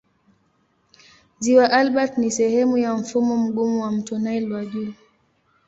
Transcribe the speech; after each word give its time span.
Ziwa 1.39 1.69
Albert 1.71 2.17
ni 2.17 2.31
sehemu 2.31 2.77
ya 2.77 2.93
mfumo 2.93 3.37
mgumu 3.37 3.81
wa 3.81 3.91
mto 3.91 4.17
Nile 4.19 4.53
wa 4.55 4.65
juu. 4.65 4.93